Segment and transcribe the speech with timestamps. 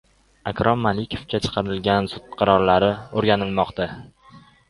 [0.51, 3.87] Akrom Malikovga chiqarilgan sud qarorlari o‘rganilmoqda